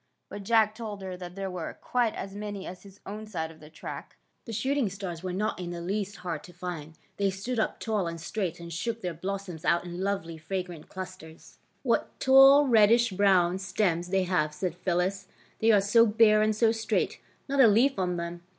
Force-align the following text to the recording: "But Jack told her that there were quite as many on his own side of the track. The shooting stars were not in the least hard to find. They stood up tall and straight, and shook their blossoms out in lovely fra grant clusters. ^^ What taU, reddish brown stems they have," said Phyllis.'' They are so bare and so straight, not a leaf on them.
"But 0.31 0.41
Jack 0.41 0.73
told 0.73 1.03
her 1.03 1.15
that 1.17 1.35
there 1.35 1.51
were 1.51 1.77
quite 1.79 2.15
as 2.15 2.33
many 2.33 2.67
on 2.67 2.73
his 2.73 2.99
own 3.05 3.27
side 3.27 3.51
of 3.51 3.59
the 3.59 3.69
track. 3.69 4.15
The 4.45 4.51
shooting 4.51 4.89
stars 4.89 5.21
were 5.21 5.31
not 5.31 5.59
in 5.59 5.69
the 5.69 5.79
least 5.79 6.15
hard 6.25 6.43
to 6.45 6.53
find. 6.53 6.97
They 7.17 7.29
stood 7.29 7.59
up 7.59 7.79
tall 7.79 8.07
and 8.07 8.19
straight, 8.19 8.59
and 8.59 8.73
shook 8.73 9.01
their 9.01 9.13
blossoms 9.13 9.63
out 9.63 9.85
in 9.85 10.01
lovely 10.01 10.39
fra 10.39 10.63
grant 10.63 10.89
clusters. 10.89 11.57
^^ 11.59 11.61
What 11.83 12.19
taU, 12.19 12.63
reddish 12.65 13.11
brown 13.11 13.59
stems 13.59 14.07
they 14.07 14.23
have," 14.23 14.55
said 14.55 14.73
Phyllis.'' 14.73 15.27
They 15.59 15.71
are 15.71 15.81
so 15.81 16.07
bare 16.07 16.41
and 16.41 16.55
so 16.55 16.71
straight, 16.71 17.19
not 17.47 17.61
a 17.61 17.67
leaf 17.67 17.99
on 17.99 18.17
them. 18.17 18.41